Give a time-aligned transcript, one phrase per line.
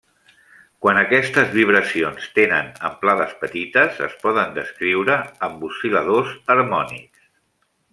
[0.85, 7.27] Quan aquestes vibracions tenen amplades petites es poden descriure amb oscil·ladors harmònics.